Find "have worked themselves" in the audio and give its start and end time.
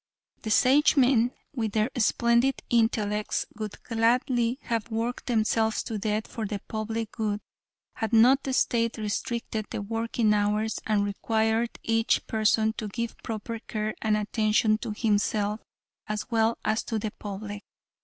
4.63-5.83